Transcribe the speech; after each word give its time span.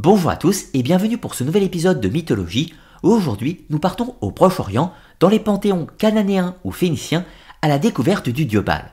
Bonjour 0.00 0.30
à 0.30 0.36
tous 0.36 0.66
et 0.74 0.84
bienvenue 0.84 1.18
pour 1.18 1.34
ce 1.34 1.42
nouvel 1.42 1.64
épisode 1.64 2.00
de 2.00 2.08
Mythologie 2.08 2.72
aujourd'hui 3.02 3.64
nous 3.68 3.80
partons 3.80 4.14
au 4.20 4.30
Proche-Orient, 4.30 4.92
dans 5.18 5.28
les 5.28 5.40
panthéons 5.40 5.88
cananéens 5.98 6.54
ou 6.62 6.70
phéniciens, 6.70 7.24
à 7.62 7.68
la 7.68 7.80
découverte 7.80 8.28
du 8.28 8.44
dieu 8.44 8.60
Baal. 8.60 8.92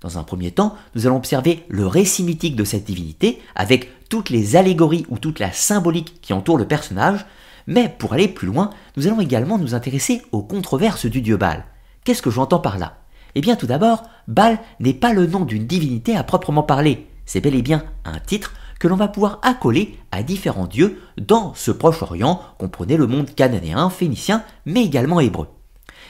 Dans 0.00 0.16
un 0.16 0.22
premier 0.22 0.50
temps, 0.50 0.74
nous 0.94 1.06
allons 1.06 1.18
observer 1.18 1.66
le 1.68 1.86
récit 1.86 2.22
mythique 2.22 2.56
de 2.56 2.64
cette 2.64 2.86
divinité 2.86 3.42
avec 3.54 3.90
toutes 4.08 4.30
les 4.30 4.56
allégories 4.56 5.04
ou 5.10 5.18
toute 5.18 5.38
la 5.38 5.52
symbolique 5.52 6.18
qui 6.22 6.32
entoure 6.32 6.56
le 6.56 6.66
personnage, 6.66 7.26
mais 7.66 7.94
pour 7.98 8.14
aller 8.14 8.26
plus 8.26 8.46
loin, 8.46 8.70
nous 8.96 9.06
allons 9.06 9.20
également 9.20 9.58
nous 9.58 9.74
intéresser 9.74 10.22
aux 10.32 10.42
controverses 10.42 11.04
du 11.04 11.20
dieu 11.20 11.36
Baal. 11.36 11.66
Qu'est-ce 12.04 12.22
que 12.22 12.30
j'entends 12.30 12.58
par 12.58 12.78
là? 12.78 13.02
Eh 13.34 13.42
bien 13.42 13.54
tout 13.54 13.66
d'abord, 13.66 14.04
Baal 14.28 14.58
n'est 14.80 14.94
pas 14.94 15.12
le 15.12 15.26
nom 15.26 15.40
d'une 15.40 15.66
divinité 15.66 16.16
à 16.16 16.24
proprement 16.24 16.62
parler, 16.62 17.06
c'est 17.26 17.42
bel 17.42 17.54
et 17.54 17.60
bien 17.60 17.84
un 18.06 18.18
titre 18.18 18.54
que 18.78 18.88
l'on 18.88 18.96
va 18.96 19.08
pouvoir 19.08 19.40
accoler 19.42 19.98
à 20.12 20.22
différents 20.22 20.66
dieux 20.66 21.00
dans 21.16 21.54
ce 21.54 21.70
Proche-Orient, 21.70 22.40
comprenez 22.58 22.96
le 22.96 23.06
monde 23.06 23.34
cananéen, 23.34 23.90
phénicien, 23.90 24.44
mais 24.66 24.84
également 24.84 25.20
hébreu. 25.20 25.48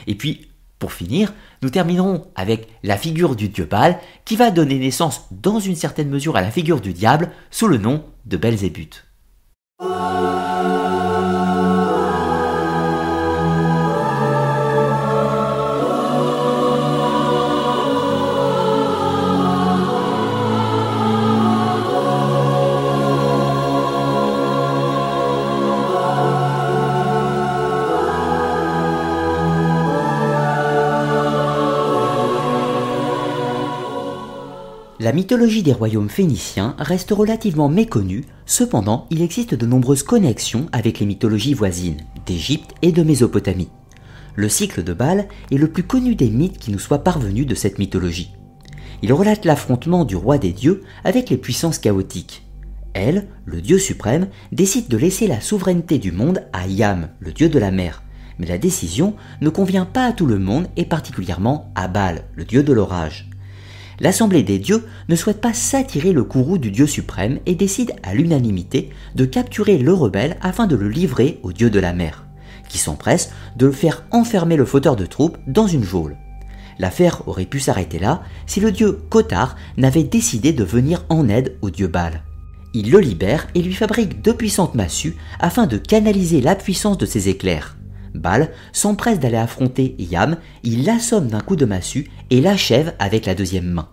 Et 0.07 0.15
puis, 0.15 0.49
pour 0.79 0.93
finir, 0.93 1.33
nous 1.63 1.71
terminerons 1.71 2.27
avec 2.37 2.69
la 2.83 2.97
figure 2.97 3.35
du 3.35 3.49
dieu 3.49 3.65
Baal, 3.65 3.99
qui 4.25 4.37
va 4.37 4.51
donner 4.51 4.79
naissance 4.79 5.27
dans 5.31 5.59
une 5.59 5.77
certaine 5.77 6.09
mesure 6.09 6.37
à 6.37 6.41
la 6.41 6.51
figure 6.51 6.81
du 6.81 6.93
diable 6.93 7.31
sous 7.51 7.67
le 7.67 7.79
nom 7.79 8.05
de 8.27 8.37
Belzébuth. 8.37 9.05
La 35.01 35.13
mythologie 35.13 35.63
des 35.63 35.73
royaumes 35.73 36.09
phéniciens 36.09 36.75
reste 36.77 37.13
relativement 37.13 37.69
méconnue, 37.69 38.25
cependant 38.47 39.07
il 39.11 39.23
existe 39.23 39.55
de 39.55 39.65
nombreuses 39.65 40.03
connexions 40.03 40.67
avec 40.73 40.99
les 40.99 41.07
mythologies 41.07 41.55
voisines, 41.55 42.01
d'Égypte 42.27 42.73
et 42.83 42.91
de 42.91 43.05
Mésopotamie. 43.05 43.69
Le 44.35 44.49
cycle 44.49 44.83
de 44.83 44.93
Baal 44.93 45.29
est 45.53 45.57
le 45.57 45.71
plus 45.71 45.85
connu 45.85 46.17
des 46.17 46.31
mythes 46.31 46.59
qui 46.59 46.73
nous 46.73 46.81
soient 46.81 47.05
parvenus 47.05 47.47
de 47.47 47.55
cette 47.55 47.79
mythologie. 47.79 48.33
Il 49.03 49.13
relate 49.13 49.45
l'affrontement 49.45 50.05
du 50.05 50.17
roi 50.17 50.37
des 50.37 50.53
dieux 50.53 50.83
avec 51.05 51.31
les 51.31 51.37
puissances 51.37 51.79
chaotiques. 51.79 52.43
Elle, 52.93 53.29
le 53.45 53.61
dieu 53.61 53.79
suprême, 53.79 54.27
décide 54.51 54.89
de 54.89 54.97
laisser 54.97 55.29
la 55.29 55.41
souveraineté 55.41 55.99
du 55.99 56.11
monde 56.11 56.43
à 56.53 56.67
Yam, 56.67 57.11
le 57.21 57.33
dieu 57.33 57.49
de 57.49 57.61
la 57.61 57.71
mer. 57.71 58.03
Mais 58.41 58.47
la 58.47 58.59
décision 58.59 59.15
ne 59.41 59.49
convient 59.49 59.87
pas 59.87 60.07
à 60.07 60.13
tout 60.13 60.27
le 60.27 60.41
monde 60.41 60.67
et 60.77 60.87
particulièrement 60.87 61.71
à 61.77 61.87
Baal, 61.87 62.25
le 62.35 62.45
dieu 62.45 62.65
de 62.65 62.73
l'orage 62.73 63.28
l'Assemblée 64.01 64.43
des 64.43 64.59
dieux 64.59 64.87
ne 65.09 65.17
souhaite 65.17 65.41
pas 65.41 65.53
s'attirer 65.53 66.13
le 66.13 66.25
courroux 66.25 66.59
du 66.59 66.71
Dieu 66.71 66.87
suprême 66.87 67.41
et 67.47 67.55
décide 67.55 67.95
à 68.03 68.15
l'unanimité 68.15 68.91
de 69.15 69.25
capturer 69.25 69.79
le 69.79 69.93
rebelle 69.93 70.37
afin 70.41 70.67
de 70.67 70.77
le 70.77 70.89
livrer 70.89 71.41
au 71.43 71.53
Dieu 71.53 71.71
de 71.71 71.81
la 71.81 71.93
mer, 71.93 72.27
qui 72.69 72.79
s'empresse 72.79 73.31
de 73.57 73.67
le 73.67 73.73
faire 73.73 74.05
enfermer 74.11 74.57
le 74.57 74.65
fauteur 74.65 74.97
de 74.97 75.07
troupes 75.07 75.39
dans 75.47 75.67
une 75.67 75.85
geôle. 75.85 76.17
L'affaire 76.79 77.27
aurait 77.27 77.45
pu 77.45 77.59
s'arrêter 77.59 77.99
là 77.99 78.23
si 78.47 78.61
le 78.61 78.71
dieu 78.71 78.93
Kotar 79.11 79.57
n'avait 79.77 80.05
décidé 80.05 80.53
de 80.53 80.65
venir 80.65 81.05
en 81.09 81.29
aide 81.29 81.57
au 81.61 81.71
dieu 81.71 81.89
Baal. 81.89 82.23
Il 82.75 82.91
le 82.91 83.01
libère 83.01 83.49
et 83.55 83.63
lui 83.63 83.73
fabrique 83.73 84.23
deux 84.23 84.35
puissantes 84.35 84.75
massues 84.75 85.17
afin 85.41 85.67
de 85.67 85.79
canaliser 85.79 86.41
la 86.41 86.55
puissance 86.55 86.99
de 86.99 87.07
ses 87.07 87.29
éclairs. 87.29 87.78
Baal 88.19 88.51
s'empresse 88.73 89.21
d'aller 89.21 89.37
affronter 89.37 89.95
Yam, 89.99 90.37
il 90.63 90.85
l'assomme 90.85 91.29
d'un 91.29 91.41
coup 91.41 91.57
de 91.57 91.65
massue 91.65 92.11
et 92.31 92.41
l'achève 92.41 92.95
avec 92.99 93.27
la 93.27 93.35
deuxième 93.35 93.71
main. 93.71 93.89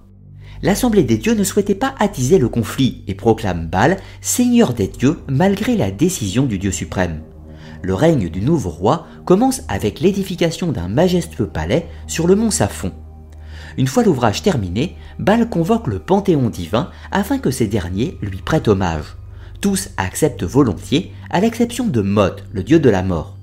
L'Assemblée 0.62 1.04
des 1.04 1.18
dieux 1.18 1.36
ne 1.36 1.44
souhaitait 1.44 1.76
pas 1.76 1.94
attiser 2.00 2.38
le 2.38 2.50
conflit 2.50 3.04
et 3.08 3.14
proclame 3.14 3.68
Baal 3.68 3.98
seigneur 4.22 4.74
des 4.74 4.88
dieux 4.88 5.20
malgré 5.28 5.76
la 5.76 5.92
décision 5.92 6.46
du 6.46 6.58
dieu 6.58 6.72
suprême. 6.72 7.22
Le 7.82 7.94
règne 7.94 8.30
du 8.30 8.42
nouveau 8.42 8.72
roi 8.72 9.06
commence 9.26 9.62
avec 9.68 10.00
l'édification 10.00 10.72
d'un 10.72 10.88
majestueux 10.88 11.48
palais 11.48 11.88
sur 12.08 12.26
le 12.26 12.36
mont 12.36 12.52
Saphon. 12.52 12.94
Une 13.78 13.88
fois 13.88 14.04
l'ouvrage 14.04 14.42
terminé, 14.42 14.96
Baal 15.20 15.50
convoque 15.50 15.88
le 15.88 16.00
panthéon 16.00 16.50
divin 16.50 16.90
afin 17.12 17.38
que 17.38 17.52
ces 17.52 17.68
derniers 17.68 18.18
lui 18.22 18.38
prêtent 18.38 18.70
hommage. 18.70 19.18
Tous 19.62 19.90
acceptent 19.98 20.44
volontiers, 20.44 21.12
à 21.30 21.42
l'exception 21.42 21.88
de 21.88 22.02
Mot, 22.02 22.36
le 22.52 22.64
dieu 22.64 22.80
de 22.80 22.90
la 22.90 23.04
mort 23.04 23.35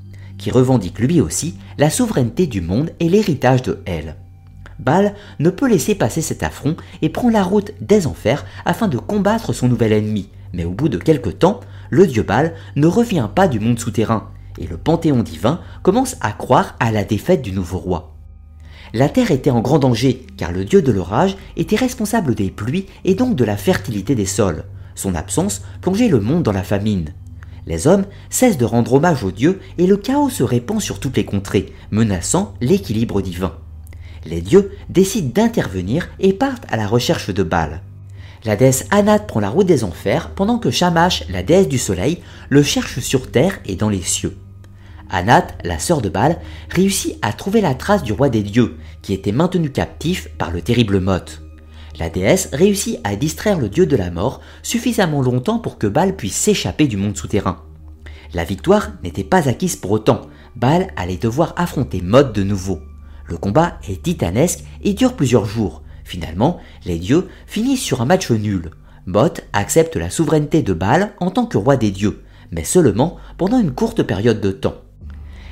qui 0.42 0.50
revendique 0.50 0.98
lui 0.98 1.20
aussi 1.20 1.54
la 1.78 1.88
souveraineté 1.88 2.48
du 2.48 2.60
monde 2.60 2.90
et 2.98 3.08
l'héritage 3.08 3.62
de 3.62 3.80
Elle. 3.84 4.16
Baal 4.80 5.14
ne 5.38 5.50
peut 5.50 5.68
laisser 5.68 5.94
passer 5.94 6.20
cet 6.20 6.42
affront 6.42 6.74
et 7.00 7.10
prend 7.10 7.30
la 7.30 7.44
route 7.44 7.70
des 7.80 8.08
enfers 8.08 8.44
afin 8.64 8.88
de 8.88 8.98
combattre 8.98 9.52
son 9.52 9.68
nouvel 9.68 9.92
ennemi, 9.92 10.30
mais 10.52 10.64
au 10.64 10.72
bout 10.72 10.88
de 10.88 10.98
quelque 10.98 11.30
temps, 11.30 11.60
le 11.90 12.08
dieu 12.08 12.24
Baal 12.24 12.54
ne 12.74 12.88
revient 12.88 13.28
pas 13.32 13.46
du 13.46 13.60
monde 13.60 13.78
souterrain, 13.78 14.30
et 14.58 14.66
le 14.66 14.76
panthéon 14.76 15.22
divin 15.22 15.60
commence 15.84 16.16
à 16.20 16.32
croire 16.32 16.74
à 16.80 16.90
la 16.90 17.04
défaite 17.04 17.42
du 17.42 17.52
nouveau 17.52 17.78
roi. 17.78 18.16
La 18.92 19.08
terre 19.08 19.30
était 19.30 19.50
en 19.50 19.60
grand 19.60 19.78
danger, 19.78 20.26
car 20.36 20.50
le 20.50 20.64
dieu 20.64 20.82
de 20.82 20.90
l'orage 20.90 21.36
était 21.56 21.76
responsable 21.76 22.34
des 22.34 22.50
pluies 22.50 22.86
et 23.04 23.14
donc 23.14 23.36
de 23.36 23.44
la 23.44 23.56
fertilité 23.56 24.16
des 24.16 24.26
sols. 24.26 24.64
Son 24.96 25.14
absence 25.14 25.62
plongeait 25.80 26.08
le 26.08 26.18
monde 26.18 26.42
dans 26.42 26.50
la 26.50 26.64
famine. 26.64 27.12
Les 27.66 27.86
hommes 27.86 28.06
cessent 28.30 28.58
de 28.58 28.64
rendre 28.64 28.94
hommage 28.94 29.22
aux 29.24 29.30
dieux 29.30 29.60
et 29.78 29.86
le 29.86 29.96
chaos 29.96 30.30
se 30.30 30.42
répand 30.42 30.80
sur 30.80 30.98
toutes 30.98 31.16
les 31.16 31.24
contrées, 31.24 31.72
menaçant 31.90 32.54
l'équilibre 32.60 33.22
divin. 33.22 33.54
Les 34.24 34.40
dieux 34.40 34.72
décident 34.88 35.30
d'intervenir 35.32 36.08
et 36.18 36.32
partent 36.32 36.66
à 36.68 36.76
la 36.76 36.86
recherche 36.86 37.30
de 37.30 37.42
Baal. 37.42 37.82
La 38.44 38.56
déesse 38.56 38.86
Anat 38.90 39.20
prend 39.20 39.40
la 39.40 39.50
route 39.50 39.66
des 39.66 39.84
enfers 39.84 40.30
pendant 40.30 40.58
que 40.58 40.70
Shamash, 40.70 41.24
la 41.28 41.44
déesse 41.44 41.68
du 41.68 41.78
soleil, 41.78 42.18
le 42.48 42.62
cherche 42.62 42.98
sur 42.98 43.30
terre 43.30 43.60
et 43.64 43.76
dans 43.76 43.88
les 43.88 44.02
cieux. 44.02 44.36
Anat, 45.10 45.46
la 45.62 45.78
sœur 45.78 46.00
de 46.00 46.08
Baal, 46.08 46.38
réussit 46.70 47.16
à 47.22 47.32
trouver 47.32 47.60
la 47.60 47.74
trace 47.74 48.02
du 48.02 48.12
roi 48.12 48.30
des 48.30 48.42
dieux, 48.42 48.78
qui 49.02 49.12
était 49.12 49.30
maintenu 49.30 49.70
captif 49.70 50.28
par 50.38 50.50
le 50.50 50.62
terrible 50.62 51.00
Mot. 51.00 51.51
La 51.98 52.08
déesse 52.08 52.48
réussit 52.52 52.98
à 53.04 53.16
distraire 53.16 53.58
le 53.58 53.68
dieu 53.68 53.86
de 53.86 53.96
la 53.96 54.10
mort 54.10 54.40
suffisamment 54.62 55.20
longtemps 55.20 55.58
pour 55.58 55.78
que 55.78 55.86
Baal 55.86 56.16
puisse 56.16 56.36
s'échapper 56.36 56.86
du 56.86 56.96
monde 56.96 57.16
souterrain. 57.16 57.62
La 58.34 58.44
victoire 58.44 58.92
n'était 59.02 59.24
pas 59.24 59.48
acquise 59.48 59.76
pour 59.76 59.90
autant, 59.90 60.22
Baal 60.56 60.88
allait 60.96 61.18
devoir 61.18 61.54
affronter 61.56 62.00
Mod 62.00 62.32
de 62.32 62.42
nouveau. 62.42 62.80
Le 63.26 63.36
combat 63.36 63.78
est 63.88 64.02
titanesque 64.02 64.64
et 64.82 64.94
dure 64.94 65.14
plusieurs 65.14 65.44
jours. 65.44 65.82
Finalement, 66.04 66.60
les 66.84 66.98
dieux 66.98 67.28
finissent 67.46 67.82
sur 67.82 68.00
un 68.00 68.06
match 68.06 68.30
nul. 68.30 68.70
Mod 69.06 69.40
accepte 69.52 69.96
la 69.96 70.10
souveraineté 70.10 70.62
de 70.62 70.72
Baal 70.72 71.12
en 71.20 71.30
tant 71.30 71.46
que 71.46 71.58
roi 71.58 71.76
des 71.76 71.90
dieux, 71.90 72.22
mais 72.50 72.64
seulement 72.64 73.16
pendant 73.36 73.58
une 73.58 73.72
courte 73.72 74.02
période 74.02 74.40
de 74.40 74.50
temps. 74.50 74.76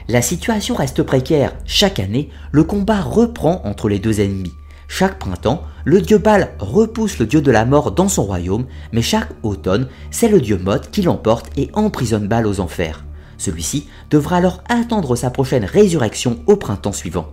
La 0.09 0.23
situation 0.23 0.75
reste 0.75 1.03
précaire. 1.03 1.53
Chaque 1.67 2.01
année, 2.01 2.31
le 2.51 2.65
combat 2.65 3.01
reprend 3.01 3.61
entre 3.65 3.89
les 3.89 3.99
deux 3.99 4.21
ennemis. 4.21 4.53
Chaque 4.93 5.21
printemps, 5.21 5.63
le 5.85 6.01
dieu 6.01 6.19
Baal 6.19 6.51
repousse 6.59 7.21
le 7.21 7.27
dieu 7.27 7.41
de 7.41 7.53
la 7.53 7.65
mort 7.65 7.93
dans 7.93 8.09
son 8.09 8.25
royaume, 8.25 8.67
mais 8.93 9.03
chaque 9.03 9.31
automne, 9.45 9.87
c'est 10.11 10.29
le 10.29 10.41
dieu 10.41 10.59
Mot 10.59 10.81
qui 10.91 11.03
l'emporte 11.03 11.49
et 11.57 11.71
emprisonne 11.75 12.27
Baal 12.27 12.45
aux 12.45 12.59
enfers. 12.59 13.05
Celui-ci 13.39 13.87
devra 14.11 14.39
alors 14.39 14.65
attendre 14.69 15.15
sa 15.15 15.31
prochaine 15.31 15.65
résurrection 15.65 16.41
au 16.49 16.57
printemps 16.57 16.93
suivant. 16.93 17.29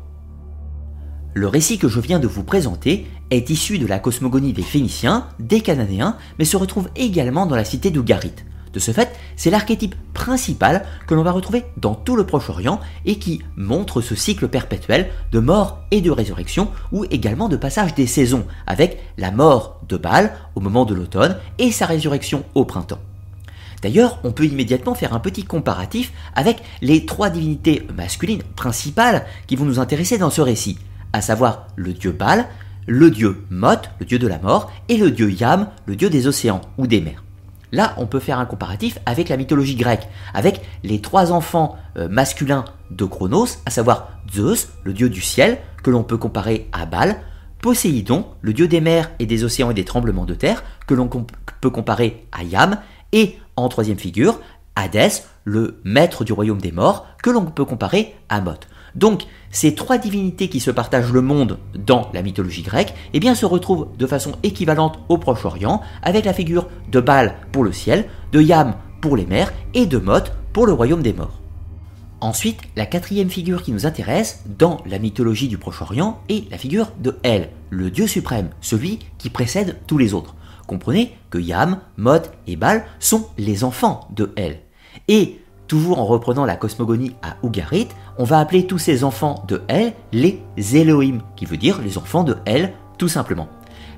Le 1.33 1.47
récit 1.47 1.79
que 1.79 1.89
je 1.89 1.99
viens 1.99 2.19
de 2.19 2.27
vous 2.27 2.43
présenter 2.43 3.07
est 3.31 3.49
issu 3.49 3.79
de 3.79 3.87
la 3.87 3.97
cosmogonie 3.97 4.53
des 4.53 4.61
Phéniciens, 4.61 5.27
des 5.39 5.61
Cananéens, 5.61 6.15
mais 6.37 6.45
se 6.45 6.57
retrouve 6.57 6.89
également 6.95 7.47
dans 7.47 7.55
la 7.55 7.65
cité 7.65 7.89
d'Ougarit. 7.89 8.35
De 8.71 8.79
ce 8.79 8.91
fait, 8.91 9.09
c'est 9.35 9.49
l'archétype 9.49 9.95
principal 10.27 10.83
que 11.07 11.13
l'on 11.13 11.23
va 11.23 11.31
retrouver 11.31 11.63
dans 11.77 11.95
tout 11.95 12.17
le 12.17 12.25
Proche-Orient 12.25 12.81
et 13.05 13.17
qui 13.17 13.41
montre 13.55 14.01
ce 14.01 14.13
cycle 14.13 14.49
perpétuel 14.49 15.09
de 15.31 15.39
mort 15.39 15.79
et 15.91 16.01
de 16.01 16.11
résurrection 16.11 16.69
ou 16.91 17.05
également 17.05 17.47
de 17.47 17.55
passage 17.55 17.95
des 17.95 18.07
saisons 18.07 18.45
avec 18.65 18.99
la 19.17 19.31
mort 19.31 19.79
de 19.87 19.95
Baal 19.95 20.33
au 20.55 20.59
moment 20.59 20.83
de 20.83 20.93
l'automne 20.93 21.37
et 21.59 21.71
sa 21.71 21.85
résurrection 21.85 22.43
au 22.55 22.65
printemps. 22.65 22.99
D'ailleurs, 23.81 24.19
on 24.25 24.33
peut 24.33 24.45
immédiatement 24.45 24.95
faire 24.95 25.13
un 25.13 25.19
petit 25.19 25.45
comparatif 25.45 26.11
avec 26.35 26.61
les 26.81 27.05
trois 27.05 27.29
divinités 27.29 27.87
masculines 27.95 28.43
principales 28.57 29.25
qui 29.47 29.55
vont 29.55 29.65
nous 29.65 29.79
intéresser 29.79 30.17
dans 30.17 30.29
ce 30.29 30.41
récit, 30.41 30.77
à 31.13 31.21
savoir 31.21 31.67
le 31.77 31.93
dieu 31.93 32.11
Baal, 32.11 32.47
le 32.85 33.11
dieu 33.11 33.45
Mot, 33.49 33.77
le 33.99 34.05
dieu 34.05 34.19
de 34.19 34.27
la 34.27 34.39
mort, 34.39 34.73
et 34.89 34.97
le 34.97 35.09
dieu 35.09 35.31
Yam, 35.31 35.69
le 35.85 35.95
dieu 35.95 36.09
des 36.09 36.27
océans 36.27 36.61
ou 36.77 36.85
des 36.85 36.99
mers. 36.99 37.23
Là, 37.71 37.93
on 37.97 38.05
peut 38.05 38.19
faire 38.19 38.39
un 38.39 38.45
comparatif 38.45 38.99
avec 39.05 39.29
la 39.29 39.37
mythologie 39.37 39.75
grecque, 39.75 40.07
avec 40.33 40.61
les 40.83 41.01
trois 41.01 41.31
enfants 41.31 41.77
euh, 41.97 42.07
masculins 42.07 42.65
de 42.91 43.05
Chronos, 43.05 43.47
à 43.65 43.71
savoir 43.71 44.09
Zeus, 44.33 44.69
le 44.83 44.93
dieu 44.93 45.09
du 45.09 45.21
ciel, 45.21 45.57
que 45.83 45.89
l'on 45.89 46.03
peut 46.03 46.17
comparer 46.17 46.69
à 46.71 46.85
Baal, 46.85 47.17
Poséidon, 47.61 48.25
le 48.41 48.53
dieu 48.53 48.67
des 48.67 48.81
mers 48.81 49.11
et 49.19 49.25
des 49.25 49.43
océans 49.43 49.71
et 49.71 49.73
des 49.73 49.85
tremblements 49.85 50.25
de 50.25 50.33
terre, 50.33 50.63
que 50.85 50.93
l'on 50.93 51.07
peut 51.07 51.69
comparer 51.69 52.27
à 52.31 52.43
Yam, 52.43 52.77
et 53.11 53.37
en 53.55 53.67
troisième 53.67 53.97
figure, 53.97 54.39
Hadès, 54.75 55.23
le 55.43 55.81
maître 55.83 56.23
du 56.23 56.33
royaume 56.33 56.61
des 56.61 56.71
morts, 56.71 57.07
que 57.23 57.31
l'on 57.31 57.45
peut 57.45 57.65
comparer 57.65 58.15
à 58.29 58.41
Mot. 58.41 58.53
Donc, 58.95 59.23
ces 59.51 59.75
trois 59.75 59.97
divinités 59.97 60.49
qui 60.49 60.59
se 60.59 60.71
partagent 60.71 61.11
le 61.11 61.21
monde 61.21 61.59
dans 61.75 62.09
la 62.13 62.21
mythologie 62.21 62.63
grecque, 62.63 62.93
eh 63.13 63.19
bien, 63.19 63.35
se 63.35 63.45
retrouvent 63.45 63.87
de 63.97 64.07
façon 64.07 64.33
équivalente 64.43 64.99
au 65.09 65.17
Proche-Orient, 65.17 65.81
avec 66.03 66.25
la 66.25 66.33
figure 66.33 66.67
de 66.91 66.99
Baal 66.99 67.35
pour 67.51 67.63
le 67.63 67.71
ciel, 67.71 68.05
de 68.31 68.41
Yam 68.41 68.75
pour 69.01 69.15
les 69.15 69.25
mers 69.25 69.53
et 69.73 69.85
de 69.85 69.97
Mot 69.97 70.23
pour 70.53 70.65
le 70.65 70.73
royaume 70.73 71.03
des 71.03 71.13
morts. 71.13 71.39
Ensuite, 72.19 72.61
la 72.75 72.87
quatrième 72.87 73.29
figure 73.29 73.61
qui 73.61 73.71
nous 73.71 73.85
intéresse 73.85 74.43
dans 74.57 74.81
la 74.87 74.97
mythologie 74.97 75.47
du 75.47 75.59
Proche-Orient 75.59 76.19
est 76.29 76.49
la 76.49 76.57
figure 76.57 76.91
de 76.99 77.15
El, 77.21 77.49
le 77.69 77.91
dieu 77.91 78.07
suprême, 78.07 78.49
celui 78.59 78.99
qui 79.19 79.29
précède 79.29 79.77
tous 79.85 79.99
les 79.99 80.15
autres. 80.15 80.35
Comprenez 80.65 81.15
que 81.29 81.37
Yam, 81.37 81.79
Mot 81.97 82.23
et 82.47 82.55
Baal 82.55 82.85
sont 82.99 83.27
les 83.37 83.63
enfants 83.63 84.07
de 84.15 84.33
El. 84.35 84.59
Et 85.07 85.39
toujours 85.67 85.99
en 85.99 86.05
reprenant 86.05 86.45
la 86.45 86.55
cosmogonie 86.55 87.15
à 87.21 87.35
Ougarit, 87.43 87.89
on 88.17 88.23
va 88.23 88.39
appeler 88.39 88.65
tous 88.65 88.77
ces 88.77 89.03
enfants 89.03 89.43
de 89.47 89.61
El 89.67 89.93
les 90.11 90.41
Elohim, 90.57 91.19
qui 91.35 91.45
veut 91.45 91.57
dire 91.57 91.81
les 91.81 91.97
enfants 91.97 92.23
de 92.23 92.37
El 92.45 92.73
tout 92.97 93.07
simplement. 93.07 93.47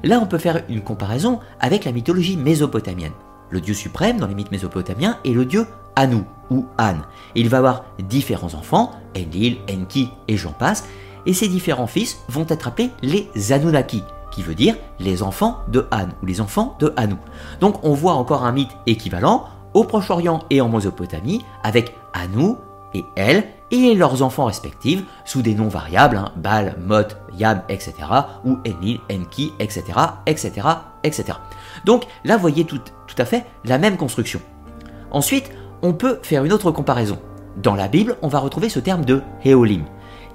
Là, 0.04 0.20
on 0.22 0.28
peut 0.28 0.38
faire 0.38 0.64
une 0.70 0.82
comparaison 0.82 1.40
avec 1.60 1.86
la 1.86 1.92
mythologie 1.92 2.38
mésopotamienne. 2.38 3.12
Le 3.50 3.62
dieu 3.62 3.74
suprême 3.74 4.20
dans 4.20 4.28
les 4.28 4.36
mythes 4.36 4.52
mésopotamiens 4.52 5.18
est 5.26 5.32
le 5.32 5.46
dieu 5.46 5.66
Anu 5.96 6.24
ou 6.50 6.66
An. 6.80 6.96
il 7.36 7.50
va 7.50 7.58
avoir 7.58 7.86
différents 8.08 8.54
enfants, 8.54 8.92
Enlil, 9.18 9.58
Enki 9.70 10.10
et 10.28 10.38
j'en 10.38 10.52
passe, 10.52 10.86
et 11.26 11.34
ces 11.34 11.48
différents 11.48 11.88
fils 11.88 12.20
vont 12.30 12.46
être 12.48 12.68
appelés 12.68 12.92
les 13.02 13.52
Anunnaki, 13.52 14.04
qui 14.32 14.42
veut 14.42 14.56
dire 14.56 14.76
les 15.00 15.22
enfants 15.22 15.58
de 15.68 15.88
An 15.92 16.08
ou 16.22 16.26
les 16.26 16.42
enfants 16.42 16.78
de 16.80 16.94
Anu. 16.96 17.16
Donc 17.60 17.84
on 17.84 17.94
voit 17.94 18.14
encore 18.14 18.46
un 18.46 18.52
mythe 18.52 18.72
équivalent 18.88 19.48
au 19.74 19.84
Proche-Orient 19.84 20.42
et 20.50 20.62
en 20.62 20.70
Mésopotamie 20.70 21.44
avec 21.64 21.96
Anu 22.14 22.56
et 22.94 23.04
El 23.16 23.44
et 23.72 23.94
leurs 23.94 24.24
enfants 24.24 24.46
respectifs 24.46 25.04
sous 25.26 25.42
des 25.42 25.54
noms 25.54 25.68
variables, 25.68 26.18
hein, 26.18 26.32
Baal, 26.36 26.76
Mot, 26.80 27.04
Yam, 27.38 27.62
etc. 27.70 27.94
ou 28.46 28.58
Enlil, 28.68 29.00
Enki, 29.12 29.54
etc. 29.60 29.84
etc. 30.26 30.68
etc. 31.04 31.38
Donc 31.86 32.06
là, 32.24 32.36
vous 32.36 32.42
voyez 32.42 32.66
tout, 32.66 32.80
tout 32.80 33.16
à 33.18 33.26
fait 33.26 33.46
la 33.66 33.78
même 33.78 33.98
construction. 33.98 34.42
Ensuite, 35.12 35.52
on 35.82 35.94
peut 35.94 36.20
faire 36.24 36.44
une 36.44 36.54
autre 36.54 36.72
comparaison. 36.72 37.20
Dans 37.58 37.76
la 37.76 37.88
Bible, 37.88 38.18
on 38.22 38.28
va 38.28 38.40
retrouver 38.40 38.70
ce 38.70 38.80
terme 38.80 39.06
de 39.06 39.22
Héolim. 39.44 39.84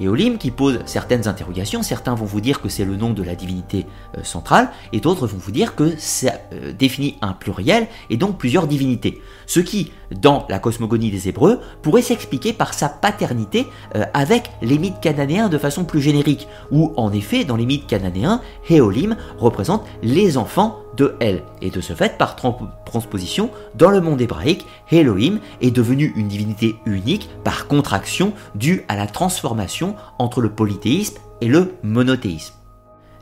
Éolim 0.01 0.39
qui 0.39 0.51
pose 0.51 0.81
certaines 0.87 1.29
interrogations. 1.29 1.83
Certains 1.83 2.15
vont 2.15 2.25
vous 2.25 2.41
dire 2.41 2.61
que 2.61 2.69
c'est 2.69 2.85
le 2.85 2.97
nom 2.97 3.13
de 3.13 3.23
la 3.23 3.35
divinité 3.35 3.87
euh, 4.17 4.23
centrale, 4.23 4.71
et 4.93 5.01
d'autres 5.01 5.27
vont 5.27 5.39
vous 5.39 5.53
dire 5.53 5.75
que 5.75 5.95
ça 5.99 6.33
euh, 6.53 6.73
définit 6.73 7.17
un 7.23 7.33
pluriel 7.33 7.87
et 8.11 8.17
donc 8.17 8.39
plusieurs 8.39 8.67
divinités. 8.67 9.21
Ce 9.47 9.61
qui, 9.61 9.93
dans 10.21 10.47
la 10.49 10.59
cosmogonie 10.59 11.11
des 11.11 11.29
Hébreux, 11.29 11.61
pourrait 11.83 12.03
s'expliquer 12.03 12.53
par 12.53 12.75
sa 12.75 12.89
paternité 12.89 13.67
euh, 13.95 14.05
avec 14.15 14.51
les 14.63 14.79
mythes 14.79 15.01
cananéens 15.01 15.49
de 15.49 15.59
façon 15.59 15.85
plus 15.85 16.01
générique, 16.01 16.49
où 16.71 16.93
en 16.97 17.13
effet, 17.13 17.45
dans 17.45 17.57
les 17.57 17.67
mythes 17.67 17.87
cananéens, 17.87 18.41
Héolim 18.69 19.17
représente 19.39 19.85
les 20.03 20.37
enfants 20.37 20.79
de 20.97 21.17
El. 21.21 21.43
Et 21.61 21.71
de 21.71 21.81
ce 21.81 21.93
fait, 21.93 22.17
par 22.19 22.37
transposition, 22.85 23.51
dans 23.75 23.91
le 23.91 24.01
monde 24.01 24.21
hébraïque, 24.21 24.67
Elohim 24.91 25.41
est 25.61 25.71
devenu 25.71 26.13
une 26.17 26.29
divinité 26.29 26.77
unique 26.87 27.29
par 27.43 27.67
contraction 27.67 28.33
due 28.55 28.85
à 28.89 28.97
la 28.97 29.07
transformation 29.07 29.97
entre 30.19 30.41
le 30.41 30.51
polythéisme 30.51 31.19
et 31.41 31.49
le 31.49 31.75
monothéisme. 31.83 32.55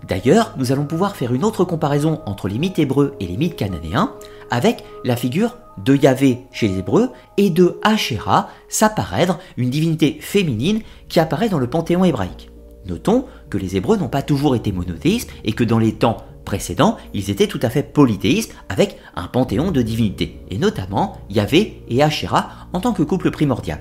D'ailleurs, 0.08 0.54
nous 0.56 0.72
allons 0.72 0.84
pouvoir 0.84 1.16
faire 1.16 1.32
une 1.32 1.44
autre 1.44 1.64
comparaison 1.64 2.20
entre 2.26 2.48
les 2.48 2.58
mythes 2.58 2.78
hébreux 2.78 3.14
et 3.20 3.26
les 3.26 3.36
mythes 3.36 3.56
cananéens 3.56 4.12
avec 4.50 4.84
la 5.04 5.16
figure 5.16 5.56
de 5.84 5.96
Yahvé 5.96 6.40
chez 6.52 6.68
les 6.68 6.78
Hébreux 6.78 7.10
et 7.36 7.50
de 7.50 7.78
Asherah, 7.82 8.48
sa 8.68 8.88
parèdre, 8.88 9.38
une 9.56 9.70
divinité 9.70 10.18
féminine 10.20 10.80
qui 11.08 11.20
apparaît 11.20 11.48
dans 11.48 11.58
le 11.58 11.70
panthéon 11.70 12.04
hébraïque. 12.04 12.50
Notons 12.86 13.26
que 13.48 13.58
les 13.58 13.76
Hébreux 13.76 13.96
n'ont 13.96 14.08
pas 14.08 14.22
toujours 14.22 14.56
été 14.56 14.72
monothéistes 14.72 15.30
et 15.44 15.52
que 15.52 15.64
dans 15.64 15.78
les 15.78 15.94
temps 15.94 16.18
précédents, 16.44 16.96
ils 17.14 17.30
étaient 17.30 17.46
tout 17.46 17.60
à 17.62 17.70
fait 17.70 17.84
polythéistes 17.84 18.54
avec 18.68 18.98
un 19.14 19.28
panthéon 19.28 19.70
de 19.70 19.80
divinités, 19.80 20.40
et 20.50 20.58
notamment 20.58 21.18
Yahvé 21.30 21.82
et 21.88 22.02
Asherah 22.02 22.50
en 22.72 22.80
tant 22.80 22.92
que 22.92 23.04
couple 23.04 23.30
primordial. 23.30 23.80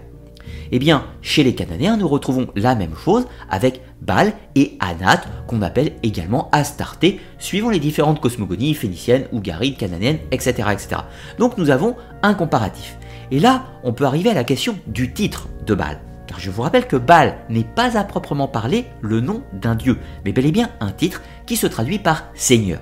Eh 0.73 0.79
bien, 0.79 1.05
chez 1.21 1.43
les 1.43 1.53
Cananéens, 1.53 1.97
nous 1.97 2.07
retrouvons 2.07 2.47
la 2.55 2.75
même 2.75 2.95
chose 2.95 3.27
avec 3.49 3.81
Baal 4.01 4.33
et 4.55 4.77
Anat, 4.79 5.21
qu'on 5.47 5.61
appelle 5.61 5.91
également 6.01 6.49
Astarté, 6.53 7.19
suivant 7.39 7.69
les 7.69 7.79
différentes 7.79 8.21
cosmogonies 8.21 8.73
phéniciennes, 8.73 9.27
ougarides, 9.33 9.77
cananéennes, 9.77 10.19
etc., 10.31 10.69
etc. 10.71 11.01
Donc 11.37 11.57
nous 11.57 11.71
avons 11.71 11.97
un 12.23 12.33
comparatif. 12.33 12.97
Et 13.31 13.39
là, 13.39 13.65
on 13.83 13.91
peut 13.91 14.05
arriver 14.05 14.29
à 14.29 14.33
la 14.33 14.45
question 14.45 14.77
du 14.87 15.13
titre 15.13 15.49
de 15.65 15.75
Baal. 15.75 15.99
Car 16.25 16.39
je 16.39 16.49
vous 16.49 16.61
rappelle 16.61 16.87
que 16.87 16.95
Baal 16.95 17.35
n'est 17.49 17.65
pas 17.65 17.97
à 17.97 18.05
proprement 18.05 18.47
parler 18.47 18.85
le 19.01 19.19
nom 19.19 19.43
d'un 19.51 19.75
dieu, 19.75 19.97
mais 20.23 20.31
bel 20.31 20.45
et 20.45 20.51
bien 20.53 20.69
un 20.79 20.91
titre 20.91 21.21
qui 21.45 21.57
se 21.57 21.67
traduit 21.67 21.99
par 21.99 22.27
Seigneur. 22.33 22.79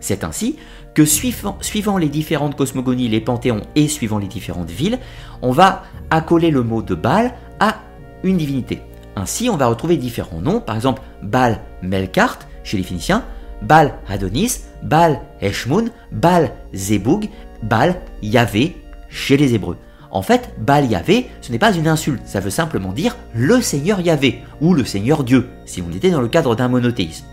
C'est 0.00 0.24
ainsi 0.24 0.56
suivant, 1.04 1.98
les 1.98 2.08
différentes 2.08 2.56
cosmogonies, 2.56 3.08
les 3.08 3.20
panthéons 3.20 3.62
et 3.74 3.88
suivant 3.88 4.18
les 4.18 4.26
différentes 4.26 4.70
villes, 4.70 4.98
on 5.42 5.52
va 5.52 5.82
accoler 6.10 6.50
le 6.50 6.62
mot 6.62 6.82
de 6.82 6.94
Baal 6.94 7.34
à 7.60 7.76
une 8.22 8.36
divinité. 8.36 8.80
Ainsi, 9.16 9.50
on 9.50 9.56
va 9.56 9.66
retrouver 9.66 9.96
différents 9.96 10.40
noms, 10.40 10.60
par 10.60 10.76
exemple 10.76 11.02
Baal 11.22 11.60
Melkart 11.82 12.38
chez 12.62 12.76
les 12.76 12.82
Phéniciens, 12.82 13.24
Baal 13.62 13.94
Adonis, 14.08 14.60
Baal 14.82 15.20
Eshmun, 15.40 15.86
Baal 16.12 16.52
Zebug, 16.74 17.28
Baal 17.62 18.00
Yahvé 18.22 18.76
chez 19.08 19.36
les 19.36 19.54
Hébreux. 19.54 19.76
En 20.10 20.22
fait, 20.22 20.54
Baal 20.58 20.86
Yahvé, 20.86 21.28
ce 21.40 21.52
n'est 21.52 21.58
pas 21.58 21.74
une 21.74 21.88
insulte, 21.88 22.22
ça 22.26 22.40
veut 22.40 22.50
simplement 22.50 22.92
dire 22.92 23.16
le 23.34 23.60
Seigneur 23.60 24.00
Yahvé, 24.00 24.42
ou 24.60 24.72
le 24.72 24.84
Seigneur 24.84 25.24
Dieu, 25.24 25.48
si 25.66 25.82
on 25.82 25.94
était 25.94 26.10
dans 26.10 26.22
le 26.22 26.28
cadre 26.28 26.54
d'un 26.54 26.68
monothéisme. 26.68 27.26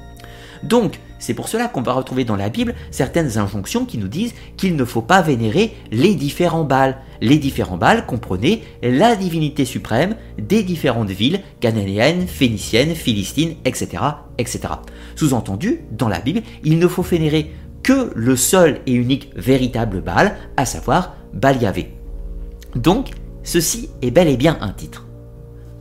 Donc, 0.65 0.99
c'est 1.19 1.33
pour 1.33 1.47
cela 1.47 1.67
qu'on 1.67 1.81
va 1.81 1.93
retrouver 1.93 2.25
dans 2.25 2.35
la 2.35 2.49
Bible 2.49 2.75
certaines 2.91 3.37
injonctions 3.37 3.85
qui 3.85 3.97
nous 3.97 4.07
disent 4.07 4.33
qu'il 4.57 4.75
ne 4.75 4.83
faut 4.83 5.01
pas 5.01 5.21
vénérer 5.21 5.73
les 5.91 6.15
différents 6.15 6.63
Baals. 6.63 6.97
Les 7.21 7.37
différents 7.37 7.77
Baals 7.77 8.05
comprenaient 8.05 8.61
la 8.83 9.15
divinité 9.15 9.63
suprême 9.63 10.15
des 10.37 10.63
différentes 10.63 11.09
villes 11.09 11.41
cananéennes, 11.61 12.27
phéniciennes, 12.27 12.95
philistines, 12.95 13.55
etc. 13.63 14.03
etc. 14.37 14.73
Sous-entendu, 15.15 15.81
dans 15.91 16.09
la 16.09 16.19
Bible, 16.19 16.41
il 16.63 16.79
ne 16.79 16.87
faut 16.87 17.03
vénérer 17.03 17.51
que 17.83 18.11
le 18.15 18.35
seul 18.35 18.81
et 18.87 18.93
unique 18.93 19.31
véritable 19.35 20.01
Baal, 20.01 20.35
à 20.57 20.65
savoir 20.65 21.15
Baal 21.33 21.61
Yahvé. 21.61 21.93
Donc, 22.75 23.11
ceci 23.43 23.89
est 24.01 24.11
bel 24.11 24.27
et 24.27 24.37
bien 24.37 24.57
un 24.61 24.69
titre. 24.69 25.04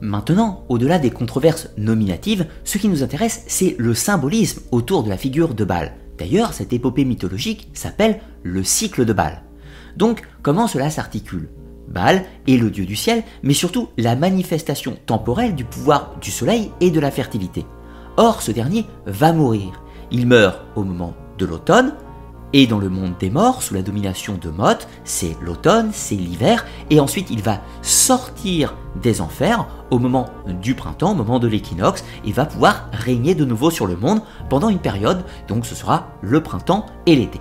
Maintenant, 0.01 0.65
au-delà 0.69 0.99
des 0.99 1.11
controverses 1.11 1.71
nominatives, 1.77 2.47
ce 2.65 2.79
qui 2.79 2.89
nous 2.89 3.03
intéresse, 3.03 3.45
c'est 3.47 3.77
le 3.79 3.95
symbolisme 3.95 4.63
autour 4.71 5.03
de 5.03 5.09
la 5.09 5.17
figure 5.17 5.55
de 5.55 5.65
Baal. 5.65 5.93
D'ailleurs, 6.19 6.53
cette 6.53 6.73
épopée 6.73 7.05
mythologique 7.05 7.69
s'appelle 7.73 8.21
le 8.43 8.63
cycle 8.63 9.05
de 9.05 9.13
Baal. 9.13 9.43
Donc, 9.97 10.23
comment 10.43 10.67
cela 10.67 10.91
s'articule? 10.91 11.49
Baal 11.89 12.25
est 12.49 12.57
le 12.57 12.71
dieu 12.71 12.87
du 12.87 12.97
ciel, 12.97 13.23
mais 13.43 13.55
surtout 13.55 13.89
la 13.97 14.17
manifestation 14.17 14.97
temporelle 15.07 15.55
du 15.55 15.65
pouvoir 15.65 16.17
du 16.21 16.31
soleil 16.31 16.71
et 16.81 16.91
de 16.91 17.01
la 17.01 17.11
fertilité. 17.11 17.67
Or, 18.17 18.43
ce 18.43 18.53
dernier 18.53 18.87
va 19.07 19.33
mourir. 19.33 19.83
Il 20.11 20.27
meurt 20.27 20.61
au 20.77 20.85
moment 20.85 21.15
de 21.39 21.47
l'automne, 21.47 21.95
et 22.55 22.69
dans 22.69 22.79
le 22.79 22.89
monde 22.89 23.15
des 23.19 23.31
morts, 23.31 23.63
sous 23.65 23.75
la 23.75 23.83
domination 23.83 24.39
de 24.41 24.49
Mot, 24.49 24.87
c'est 25.03 25.37
l'automne, 25.43 25.91
c'est 25.93 26.15
l'hiver, 26.15 26.65
et 26.89 27.01
ensuite 27.01 27.29
il 27.31 27.43
va 27.43 27.61
sortir 27.83 28.77
des 29.03 29.21
enfers 29.21 29.67
au 29.91 29.99
moment 29.99 30.31
du 30.63 30.77
printemps, 30.77 31.11
au 31.11 31.17
moment 31.17 31.41
de 31.41 31.49
l'équinoxe, 31.49 32.05
et 32.25 32.31
va 32.31 32.47
pouvoir 32.47 32.89
régner 32.93 33.35
de 33.35 33.45
nouveau 33.45 33.71
sur 33.71 33.89
le 33.89 33.97
monde 33.97 34.23
pendant 34.49 34.69
une 34.69 34.79
période, 34.79 35.25
donc 35.49 35.67
ce 35.67 35.75
sera 35.75 36.07
le 36.23 36.45
printemps 36.45 36.87
et 37.07 37.17
l'été. 37.17 37.41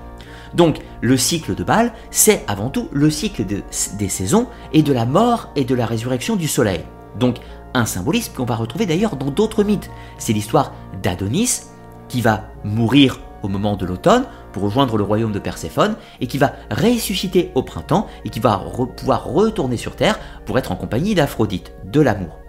Donc 0.55 0.79
le 1.01 1.15
cycle 1.15 1.53
de 1.53 1.63
Baal, 1.63 1.93
c'est 2.09 2.43
avant 2.47 2.71
tout 2.71 2.89
le 2.91 3.11
cycle 3.11 3.45
des 3.45 4.09
saisons 4.09 4.47
et 4.73 4.81
de 4.81 4.93
la 4.93 5.05
mort 5.05 5.49
et 5.55 5.63
de 5.63 5.75
la 5.75 5.85
résurrection 5.85 6.35
du 6.35 6.47
soleil. 6.47 6.81
Donc 7.19 7.37
un 7.75 7.85
symbolisme 7.85 8.33
qu'on 8.33 8.45
va 8.45 8.55
retrouver 8.55 8.87
d'ailleurs 8.87 9.15
dans 9.15 9.29
d'autres 9.29 9.63
mythes. 9.63 9.91
C'est 10.17 10.33
l'histoire 10.33 10.73
d'Adonis 11.03 11.61
qui 12.07 12.21
va 12.21 12.45
mourir 12.63 13.19
au 13.43 13.47
moment 13.47 13.75
de 13.75 13.85
l'automne 13.85 14.25
pour 14.53 14.63
rejoindre 14.63 14.97
le 14.97 15.03
royaume 15.03 15.33
de 15.33 15.39
Perséphone 15.39 15.95
et 16.21 16.27
qui 16.27 16.37
va 16.37 16.53
ressusciter 16.71 17.51
au 17.55 17.63
printemps 17.63 18.07
et 18.23 18.29
qui 18.29 18.39
va 18.39 18.63
pouvoir 18.95 19.25
retourner 19.25 19.75
sur 19.75 19.95
Terre 19.95 20.19
pour 20.45 20.57
être 20.57 20.71
en 20.71 20.75
compagnie 20.75 21.15
d'Aphrodite, 21.15 21.73
de 21.83 21.99
l'amour. 21.99 22.39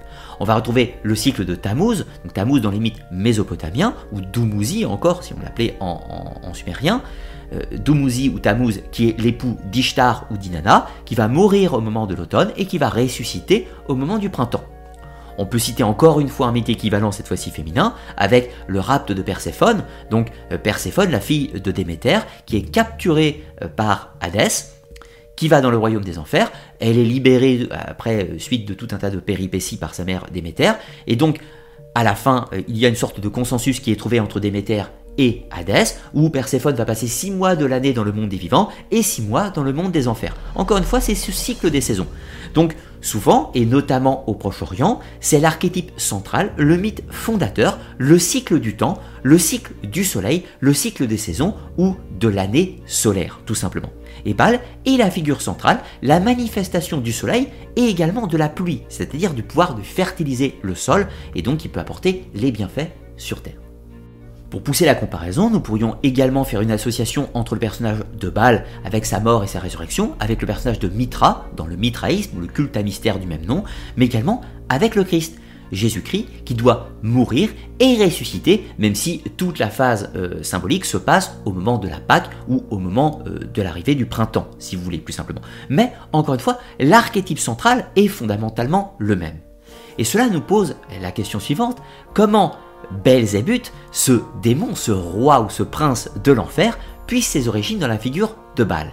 On 0.40 0.44
va 0.44 0.54
retrouver 0.54 0.96
le 1.02 1.14
cycle 1.14 1.44
de 1.44 1.54
Tammuz, 1.54 2.06
donc 2.24 2.32
Tammuz 2.34 2.60
dans 2.60 2.70
les 2.70 2.80
mythes 2.80 3.00
mésopotamiens, 3.10 3.94
ou 4.12 4.20
Dumuzi 4.20 4.84
encore, 4.84 5.22
si 5.22 5.32
on 5.32 5.42
l'appelait 5.42 5.76
en, 5.80 6.52
sumérien, 6.52 7.02
euh, 7.52 7.62
Dumuzi 7.72 8.28
ou 8.28 8.38
Tammuz 8.38 8.80
qui 8.90 9.08
est 9.08 9.20
l'époux 9.20 9.56
d'Ishtar 9.70 10.26
ou 10.30 10.36
d'Inanna, 10.36 10.86
qui 11.04 11.14
va 11.14 11.28
mourir 11.28 11.74
au 11.74 11.80
moment 11.80 12.06
de 12.06 12.14
l'automne 12.14 12.50
et 12.56 12.66
qui 12.66 12.78
va 12.78 12.88
ressusciter 12.88 13.68
au 13.88 13.94
moment 13.94 14.18
du 14.18 14.28
printemps. 14.30 14.64
On 15.38 15.46
peut 15.46 15.58
citer 15.58 15.82
encore 15.82 16.20
une 16.20 16.28
fois 16.28 16.46
un 16.46 16.52
mythe 16.52 16.68
équivalent, 16.68 17.12
cette 17.12 17.28
fois-ci 17.28 17.50
féminin, 17.50 17.94
avec 18.16 18.50
le 18.66 18.80
rapt 18.80 19.12
de 19.12 19.22
Perséphone, 19.22 19.84
donc 20.10 20.30
euh, 20.52 20.58
Perséphone, 20.58 21.10
la 21.10 21.20
fille 21.20 21.48
de 21.48 21.70
Déméter, 21.70 22.20
qui 22.46 22.56
est 22.56 22.62
capturée 22.62 23.44
euh, 23.62 23.68
par 23.68 24.14
Hadès, 24.20 24.72
qui 25.36 25.48
va 25.48 25.60
dans 25.60 25.70
le 25.70 25.76
royaume 25.76 26.04
des 26.04 26.18
enfers. 26.18 26.52
Elle 26.78 26.98
est 26.98 27.04
libérée 27.04 27.68
après 27.70 28.24
euh, 28.24 28.38
suite 28.38 28.68
de 28.68 28.74
tout 28.74 28.88
un 28.92 28.98
tas 28.98 29.10
de 29.10 29.18
péripéties 29.18 29.76
par 29.76 29.94
sa 29.94 30.04
mère 30.04 30.26
Déméter. 30.32 30.72
Et 31.06 31.16
donc, 31.16 31.38
à 31.94 32.04
la 32.04 32.14
fin, 32.14 32.46
il 32.68 32.76
y 32.76 32.86
a 32.86 32.88
une 32.88 32.96
sorte 32.96 33.20
de 33.20 33.28
consensus 33.28 33.80
qui 33.80 33.92
est 33.92 33.96
trouvé 33.96 34.18
entre 34.20 34.40
Déméter 34.40 34.84
et 35.18 35.44
Hadès, 35.50 35.96
où 36.12 36.28
Perséphone 36.28 36.74
va 36.74 36.84
passer 36.84 37.06
6 37.06 37.30
mois 37.30 37.56
de 37.56 37.64
l'année 37.64 37.92
dans 37.92 38.04
le 38.04 38.12
monde 38.12 38.28
des 38.28 38.36
vivants 38.36 38.68
et 38.90 39.02
6 39.02 39.22
mois 39.22 39.50
dans 39.50 39.62
le 39.62 39.72
monde 39.72 39.92
des 39.92 40.08
enfers. 40.08 40.34
Encore 40.54 40.78
une 40.78 40.84
fois, 40.84 41.00
c'est 41.00 41.14
ce 41.14 41.32
cycle 41.32 41.70
des 41.70 41.80
saisons. 41.80 42.06
Donc, 42.52 42.74
souvent, 43.04 43.50
et 43.54 43.66
notamment 43.66 44.28
au 44.28 44.34
Proche-Orient, 44.34 45.00
c'est 45.20 45.40
l'archétype 45.40 45.92
central, 45.96 46.52
le 46.56 46.76
mythe 46.76 47.02
fondateur, 47.10 47.78
le 47.98 48.18
cycle 48.18 48.58
du 48.58 48.76
temps, 48.76 48.98
le 49.22 49.38
cycle 49.38 49.72
du 49.82 50.04
soleil, 50.04 50.44
le 50.60 50.74
cycle 50.74 51.06
des 51.06 51.18
saisons 51.18 51.54
ou 51.78 51.96
de 52.18 52.28
l'année 52.28 52.80
solaire, 52.86 53.40
tout 53.46 53.54
simplement 53.54 53.90
et 54.24 54.34
Baal 54.34 54.60
est 54.86 54.96
la 54.96 55.10
figure 55.10 55.40
centrale, 55.40 55.80
la 56.02 56.20
manifestation 56.20 57.00
du 57.00 57.12
soleil 57.12 57.48
et 57.76 57.84
également 57.84 58.26
de 58.26 58.36
la 58.36 58.48
pluie, 58.48 58.82
c'est-à-dire 58.88 59.34
du 59.34 59.42
pouvoir 59.42 59.74
de 59.74 59.82
fertiliser 59.82 60.58
le 60.62 60.74
sol 60.74 61.08
et 61.34 61.42
donc 61.42 61.58
qui 61.58 61.68
peut 61.68 61.80
apporter 61.80 62.24
les 62.34 62.52
bienfaits 62.52 62.90
sur 63.16 63.42
Terre. 63.42 63.63
Pour 64.54 64.62
pousser 64.62 64.86
la 64.86 64.94
comparaison, 64.94 65.50
nous 65.50 65.58
pourrions 65.58 65.96
également 66.04 66.44
faire 66.44 66.60
une 66.60 66.70
association 66.70 67.28
entre 67.34 67.54
le 67.54 67.58
personnage 67.58 67.98
de 68.16 68.30
Baal 68.30 68.64
avec 68.84 69.04
sa 69.04 69.18
mort 69.18 69.42
et 69.42 69.48
sa 69.48 69.58
résurrection, 69.58 70.14
avec 70.20 70.40
le 70.40 70.46
personnage 70.46 70.78
de 70.78 70.86
Mitra 70.86 71.48
dans 71.56 71.66
le 71.66 71.74
mitraïsme, 71.74 72.40
le 72.40 72.46
culte 72.46 72.76
à 72.76 72.84
mystère 72.84 73.18
du 73.18 73.26
même 73.26 73.44
nom, 73.44 73.64
mais 73.96 74.04
également 74.04 74.42
avec 74.68 74.94
le 74.94 75.02
Christ, 75.02 75.40
Jésus-Christ 75.72 76.28
qui 76.44 76.54
doit 76.54 76.90
mourir 77.02 77.48
et 77.80 77.96
ressusciter, 77.96 78.64
même 78.78 78.94
si 78.94 79.24
toute 79.36 79.58
la 79.58 79.70
phase 79.70 80.12
euh, 80.14 80.40
symbolique 80.44 80.84
se 80.84 80.98
passe 80.98 81.36
au 81.44 81.50
moment 81.50 81.78
de 81.78 81.88
la 81.88 81.98
Pâque 81.98 82.30
ou 82.48 82.62
au 82.70 82.78
moment 82.78 83.24
euh, 83.26 83.40
de 83.52 83.60
l'arrivée 83.60 83.96
du 83.96 84.06
printemps, 84.06 84.46
si 84.60 84.76
vous 84.76 84.84
voulez 84.84 84.98
plus 84.98 85.14
simplement. 85.14 85.42
Mais 85.68 85.92
encore 86.12 86.34
une 86.34 86.40
fois, 86.40 86.58
l'archétype 86.78 87.40
central 87.40 87.86
est 87.96 88.06
fondamentalement 88.06 88.94
le 89.00 89.16
même. 89.16 89.40
Et 89.98 90.04
cela 90.04 90.28
nous 90.28 90.40
pose 90.40 90.76
la 91.02 91.10
question 91.10 91.40
suivante, 91.40 91.82
comment 92.14 92.54
Belzébuth, 93.04 93.72
ce 93.90 94.22
démon, 94.42 94.74
ce 94.74 94.92
roi 94.92 95.40
ou 95.40 95.50
ce 95.50 95.62
prince 95.62 96.10
de 96.22 96.32
l'enfer, 96.32 96.78
puisse 97.06 97.26
ses 97.26 97.48
origines 97.48 97.78
dans 97.78 97.88
la 97.88 97.98
figure 97.98 98.36
de 98.56 98.64
Baal 98.64 98.92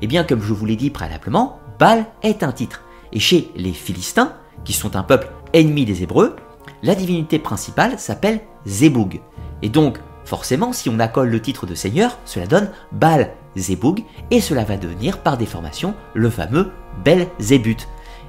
Eh 0.00 0.06
bien, 0.06 0.24
comme 0.24 0.42
je 0.42 0.52
vous 0.52 0.66
l'ai 0.66 0.76
dit 0.76 0.90
préalablement, 0.90 1.60
Baal 1.78 2.06
est 2.22 2.42
un 2.42 2.52
titre. 2.52 2.82
Et 3.12 3.20
chez 3.20 3.50
les 3.56 3.72
Philistins, 3.72 4.34
qui 4.64 4.72
sont 4.72 4.96
un 4.96 5.02
peuple 5.02 5.30
ennemi 5.52 5.84
des 5.84 6.02
Hébreux, 6.02 6.36
la 6.82 6.94
divinité 6.94 7.38
principale 7.38 7.98
s'appelle 7.98 8.40
Zeboug. 8.66 9.20
Et 9.62 9.68
donc, 9.68 9.98
forcément, 10.24 10.72
si 10.72 10.88
on 10.88 10.98
accole 10.98 11.28
le 11.28 11.40
titre 11.42 11.66
de 11.66 11.74
seigneur, 11.74 12.18
cela 12.24 12.46
donne 12.46 12.70
Baal 12.92 13.32
Zeboug, 13.56 14.04
et 14.30 14.40
cela 14.40 14.64
va 14.64 14.76
devenir 14.76 15.18
par 15.18 15.36
déformation 15.36 15.94
le 16.14 16.30
fameux 16.30 16.70
Bel 17.04 17.28
Zébut. 17.38 17.76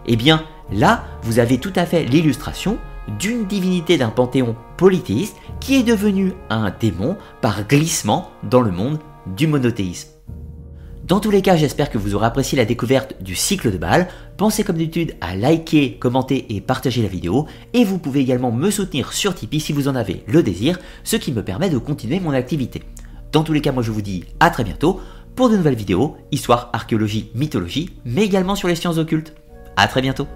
Eh 0.05 0.15
bien, 0.15 0.43
là, 0.71 1.03
vous 1.23 1.39
avez 1.39 1.57
tout 1.57 1.73
à 1.75 1.85
fait 1.85 2.03
l'illustration 2.03 2.77
d'une 3.19 3.45
divinité 3.45 3.97
d'un 3.97 4.09
panthéon 4.09 4.55
polythéiste 4.77 5.37
qui 5.59 5.75
est 5.75 5.83
devenu 5.83 6.33
un 6.49 6.73
démon 6.79 7.17
par 7.41 7.67
glissement 7.67 8.29
dans 8.49 8.61
le 8.61 8.71
monde 8.71 8.99
du 9.35 9.47
monothéisme. 9.47 10.09
Dans 11.05 11.19
tous 11.19 11.31
les 11.31 11.41
cas, 11.41 11.57
j'espère 11.57 11.89
que 11.89 11.97
vous 11.97 12.15
aurez 12.15 12.27
apprécié 12.27 12.57
la 12.57 12.63
découverte 12.63 13.21
du 13.21 13.35
cycle 13.35 13.71
de 13.71 13.77
Baal. 13.77 14.07
Pensez 14.37 14.63
comme 14.63 14.77
d'habitude 14.77 15.15
à 15.19 15.35
liker, 15.35 15.97
commenter 15.99 16.55
et 16.55 16.61
partager 16.61 17.01
la 17.01 17.09
vidéo. 17.09 17.45
Et 17.73 17.83
vous 17.83 17.99
pouvez 17.99 18.21
également 18.21 18.53
me 18.53 18.71
soutenir 18.71 19.11
sur 19.11 19.35
Tipeee 19.35 19.59
si 19.59 19.73
vous 19.73 19.89
en 19.89 19.95
avez 19.95 20.23
le 20.27 20.43
désir, 20.43 20.79
ce 21.03 21.17
qui 21.17 21.33
me 21.33 21.43
permet 21.43 21.69
de 21.69 21.77
continuer 21.77 22.21
mon 22.21 22.31
activité. 22.31 22.83
Dans 23.33 23.43
tous 23.43 23.51
les 23.51 23.59
cas, 23.59 23.73
moi 23.73 23.83
je 23.83 23.91
vous 23.91 24.01
dis 24.01 24.23
à 24.39 24.49
très 24.49 24.63
bientôt 24.63 25.01
pour 25.35 25.49
de 25.49 25.57
nouvelles 25.57 25.75
vidéos, 25.75 26.15
histoire, 26.31 26.69
archéologie, 26.71 27.31
mythologie, 27.35 27.89
mais 28.05 28.23
également 28.23 28.55
sur 28.55 28.69
les 28.69 28.75
sciences 28.75 28.97
occultes. 28.97 29.33
À 29.75 29.87
très 29.87 30.01
bientôt 30.01 30.27